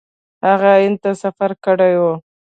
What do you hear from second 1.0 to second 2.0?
ته سفر کړی